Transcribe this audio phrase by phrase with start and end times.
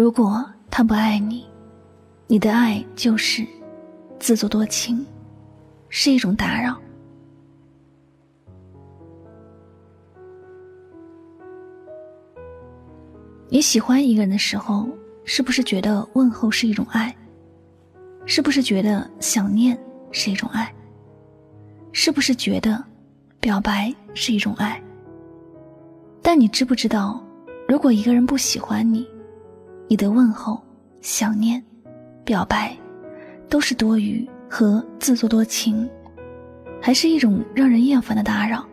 [0.00, 1.46] 如果他不爱你，
[2.26, 3.46] 你的爱就是
[4.18, 5.04] 自作多情，
[5.90, 6.74] 是一种打扰。
[13.50, 14.88] 你喜欢一个人的时候，
[15.26, 17.14] 是不是觉得问候是一种爱？
[18.24, 19.78] 是不是觉得想念
[20.10, 20.74] 是一种爱？
[21.92, 22.82] 是不是觉得
[23.38, 24.82] 表白是一种爱？
[26.22, 27.22] 但你知不知道，
[27.68, 29.06] 如果一个人不喜欢你？
[29.90, 30.62] 你的问候、
[31.00, 31.60] 想念、
[32.24, 32.78] 表白，
[33.48, 35.90] 都是多余和自作多情，
[36.80, 38.64] 还是一种让人厌烦的打扰。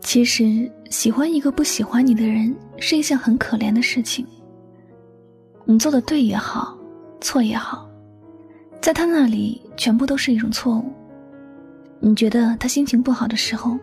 [0.00, 4.26] 其实，喜欢一个不喜欢你的人是一件很可怜的事情。
[5.64, 6.76] 你做的对也好，
[7.20, 7.88] 错也好，
[8.80, 10.92] 在他那里全部都是一种错误。
[12.00, 13.78] 你觉得他心情不好的时候，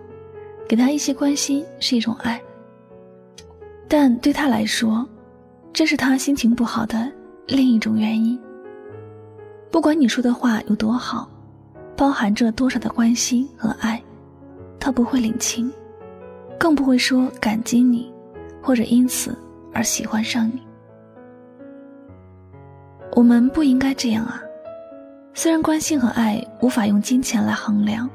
[0.67, 2.41] 给他一些关心是一种爱。
[3.87, 5.07] 但对他来说，
[5.71, 7.11] 这是他心情不好的
[7.47, 8.39] 另一种原因。
[9.71, 11.29] 不管你说的话有多好，
[11.95, 14.01] 包含着多少的关心和爱，
[14.79, 15.71] 他不会领情，
[16.57, 18.11] 更不会说感激你，
[18.61, 19.37] 或者因此
[19.73, 20.61] 而喜欢上你。
[23.11, 24.41] 我们不应该这样啊！
[25.33, 28.09] 虽然关心和爱无法用金钱来衡量，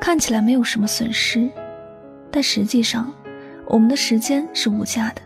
[0.00, 1.50] 看起来没有什么损失，
[2.30, 3.12] 但实际上。
[3.68, 5.22] 我们的时间是无价的，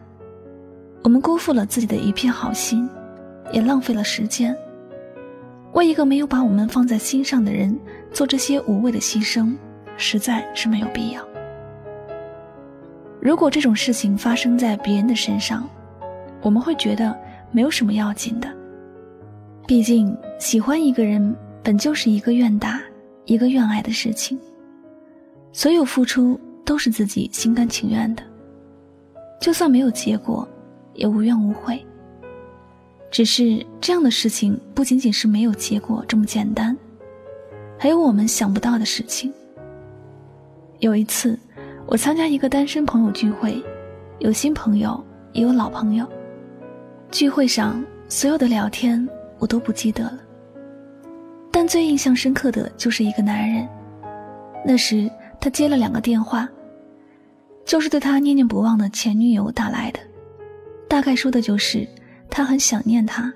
[1.02, 2.88] 我们辜负了自己的一片好心，
[3.52, 4.56] 也浪费了时间，
[5.72, 7.78] 为一个没有把我们放在心上的人
[8.12, 9.54] 做这些无谓的牺牲，
[9.96, 11.22] 实在是没有必要。
[13.20, 15.68] 如果这种事情发生在别人的身上，
[16.40, 17.14] 我们会觉得
[17.52, 18.48] 没有什么要紧的，
[19.66, 22.80] 毕竟喜欢一个人本就是一个愿打
[23.26, 24.40] 一个愿挨的事情，
[25.52, 28.22] 所有付出都是自己心甘情愿的。
[29.40, 30.46] 就算没有结果，
[30.92, 31.84] 也无怨无悔。
[33.10, 36.76] 只是这样的事情不仅仅是没有结果这么简单，
[37.78, 39.32] 还有我们想不到的事情。
[40.78, 41.36] 有一次，
[41.86, 43.60] 我参加一个单身朋友聚会，
[44.18, 45.02] 有新朋友
[45.32, 46.06] 也有老朋友。
[47.10, 49.08] 聚会上所有的聊天
[49.38, 50.20] 我都不记得了，
[51.50, 53.66] 但最印象深刻的就是一个男人。
[54.64, 56.48] 那时他接了两个电话。
[57.70, 60.00] 就是对他念念不忘的前女友打来的，
[60.88, 61.86] 大概说的就是
[62.28, 63.32] 他很想念他，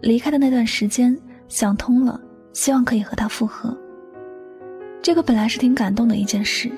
[0.00, 2.20] 离开的那段时间想通了，
[2.52, 3.72] 希望可以和他复合。
[5.00, 6.68] 这个本来是挺感动的一件事，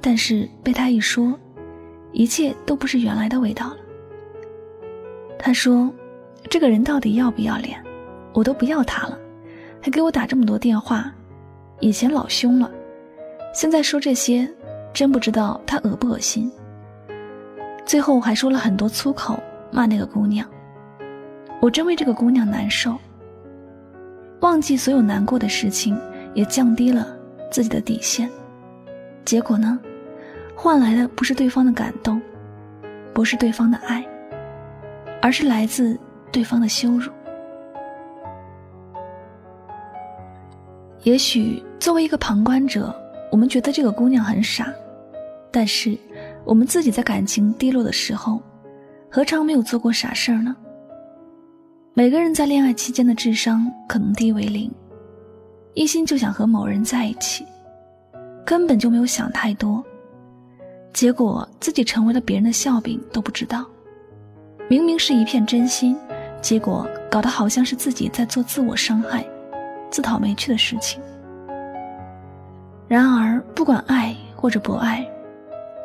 [0.00, 1.36] 但是被他一说，
[2.12, 3.78] 一切都不是原来的味道了。
[5.40, 5.92] 他说
[6.48, 7.82] ：“这个人到底要不要脸？
[8.32, 9.18] 我都不要他了，
[9.82, 11.12] 还给我打这么多电话，
[11.80, 12.70] 以前老凶了，
[13.52, 14.48] 现在说这些。”
[14.92, 16.50] 真不知道他恶不恶心。
[17.84, 19.38] 最后还说了很多粗口，
[19.70, 20.46] 骂那个姑娘。
[21.60, 22.96] 我真为这个姑娘难受。
[24.40, 25.98] 忘记所有难过的事情，
[26.34, 27.16] 也降低了
[27.50, 28.30] 自己的底线。
[29.24, 29.78] 结果呢，
[30.54, 32.20] 换来的不是对方的感动，
[33.12, 34.06] 不是对方的爱，
[35.20, 35.98] 而是来自
[36.30, 37.10] 对方的羞辱。
[41.02, 42.94] 也许作为一个旁观者，
[43.30, 44.72] 我们觉得这个姑娘很傻。
[45.50, 45.96] 但是，
[46.44, 48.42] 我们自己在感情低落的时候，
[49.10, 50.54] 何尝没有做过傻事儿呢？
[51.94, 54.70] 每个人在恋爱期间的智商可能低为零，
[55.74, 57.46] 一心就想和某人在一起，
[58.44, 59.82] 根本就没有想太多，
[60.92, 63.66] 结果自己成为了别人的笑柄都不知道。
[64.68, 65.96] 明明是一片真心，
[66.42, 69.26] 结果搞得好像是自己在做自我伤害、
[69.90, 71.00] 自讨没趣的事情。
[72.88, 75.06] 然而，不管爱或者不爱。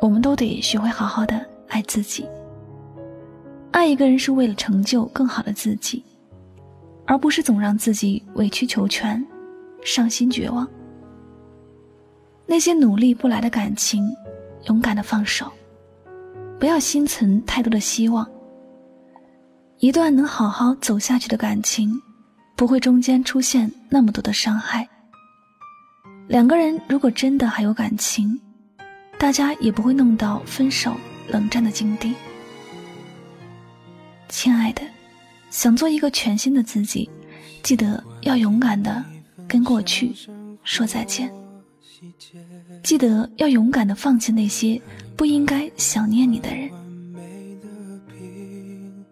[0.00, 2.26] 我们都得学会好好的爱自己。
[3.70, 6.04] 爱一个人是为了成就更好的自己，
[7.06, 9.24] 而不是总让自己委曲求全、
[9.82, 10.68] 伤心绝望。
[12.44, 14.14] 那些努力不来的感情，
[14.64, 15.50] 勇敢的放手，
[16.58, 18.28] 不要心存太多的希望。
[19.78, 21.90] 一段能好好走下去的感情，
[22.56, 24.86] 不会中间出现那么多的伤害。
[26.26, 28.40] 两个人如果真的还有感情，
[29.18, 30.94] 大家也不会弄到分手、
[31.28, 32.14] 冷战的境地。
[34.28, 34.82] 亲爱的，
[35.50, 37.08] 想做一个全新的自己，
[37.62, 39.04] 记得要勇敢的
[39.46, 40.12] 跟过去
[40.62, 41.30] 说再见。
[42.82, 44.80] 记得要勇敢的放弃那些
[45.16, 46.70] 不应该想念你的人，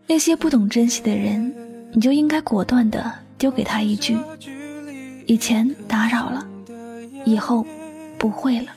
[0.06, 1.55] 那些不懂珍惜的人，
[1.93, 4.17] 你就应该果断的丢给他一句
[5.26, 6.49] ：“以前打扰了。”
[7.24, 7.64] 以后
[8.19, 8.72] 不会了，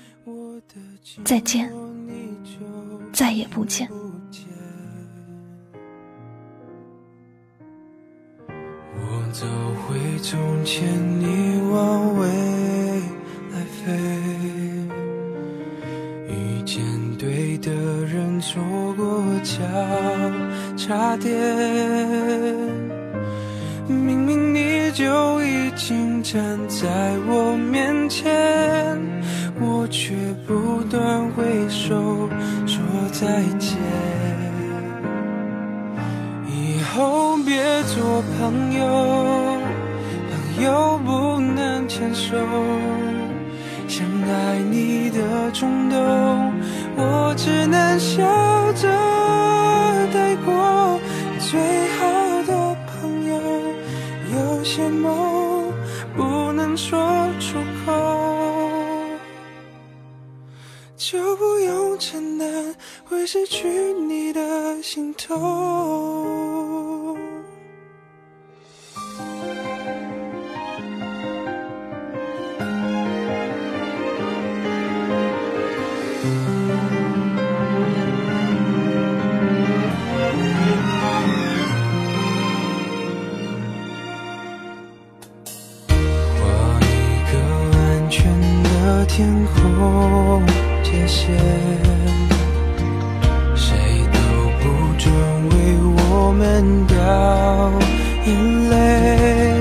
[1.24, 1.72] 再见，
[3.12, 3.90] 再也不见。
[8.98, 9.46] 我走
[9.88, 10.86] 回从前，
[11.20, 12.28] 你往未
[13.52, 13.92] 来飞，
[16.30, 16.84] 遇见
[17.18, 17.72] 对的
[18.06, 18.62] 人，错
[18.96, 19.58] 过交
[20.78, 21.34] 叉点，
[23.88, 27.45] 明明你就已经站在我，
[29.86, 30.16] 我却
[30.48, 32.28] 不断挥手
[32.66, 33.78] 说再见。
[36.48, 39.60] 以后别做朋友，
[40.32, 42.36] 朋友不能牵手。
[43.88, 46.00] 想爱你的冲动，
[46.98, 48.24] 我只能笑
[48.74, 48.90] 着
[50.12, 51.00] 带过。
[51.38, 51.60] 最
[62.08, 65.36] 承担会失去你的心痛。
[86.38, 87.40] 画一个
[87.80, 88.32] 安全
[88.64, 90.65] 的天空
[90.96, 91.36] 界限，
[93.56, 93.76] 谁
[94.14, 94.20] 都
[94.62, 94.64] 不
[94.98, 95.12] 准
[95.50, 95.56] 为
[95.98, 96.42] 我们
[96.88, 96.96] 掉
[98.26, 99.55] 眼泪。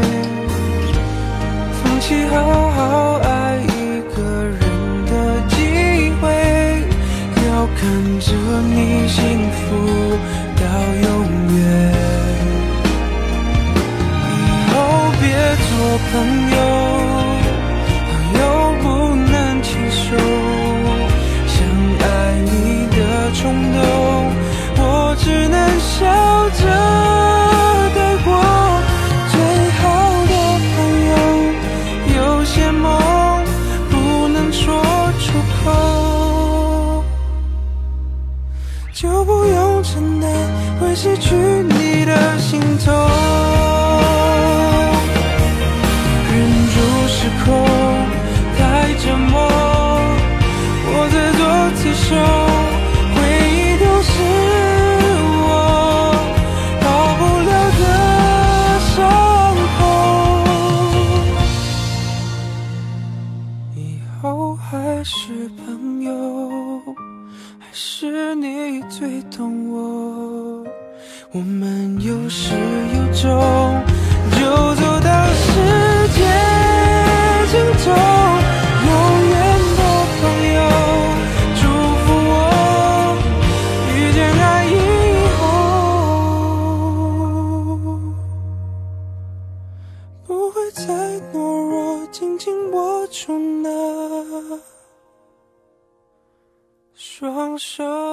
[39.04, 40.30] 就不用承担
[40.80, 42.94] 会失去你的心痛。
[46.32, 46.34] 忍
[46.72, 47.46] 住失控，
[48.56, 49.36] 太折磨，
[50.86, 51.44] 我自作
[51.76, 52.16] 自受，
[71.36, 73.28] 我们有始有终
[74.30, 74.38] 就
[74.76, 75.50] 走到世
[76.14, 76.22] 界
[77.50, 77.90] 尽头
[78.86, 78.90] 永
[79.30, 79.34] 远
[79.74, 79.80] 的
[80.20, 80.22] 朋
[80.54, 80.56] 友
[81.56, 81.62] 祝
[81.98, 82.32] 福我
[83.96, 84.72] 遇见爱以
[85.34, 85.42] 后。
[90.24, 90.84] 不会再
[91.32, 91.34] 懦
[91.68, 93.68] 弱紧紧握住那
[96.94, 98.03] 双手。